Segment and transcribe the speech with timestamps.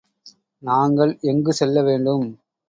[0.63, 2.25] நாங்கள் எங்கு செல்ல வேண்டும்?